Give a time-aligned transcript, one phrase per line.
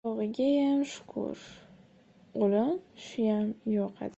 [0.01, 1.43] —Shu yog‘igayam shukur,
[2.45, 4.09] ulim, shuyam yo‘q edi.